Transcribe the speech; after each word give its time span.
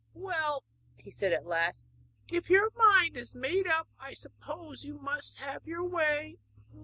'Well,' 0.15 0.63
said 1.11 1.31
he 1.31 1.35
at 1.35 1.45
last, 1.45 1.85
'if 2.27 2.49
your 2.49 2.71
mind 2.75 3.15
is 3.17 3.35
made 3.35 3.67
up 3.67 3.87
I 3.99 4.15
suppose 4.15 4.83
you 4.83 4.97
must 4.97 5.37
have 5.37 5.67
your 5.67 5.83
way. 5.83 6.39